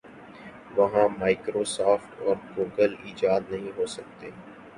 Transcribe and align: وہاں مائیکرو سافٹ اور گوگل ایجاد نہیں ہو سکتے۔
وہاں 0.75 1.07
مائیکرو 1.19 1.63
سافٹ 1.75 2.21
اور 2.25 2.35
گوگل 2.55 2.91
ایجاد 3.05 3.41
نہیں 3.51 3.71
ہو 3.77 3.85
سکتے۔ 3.95 4.29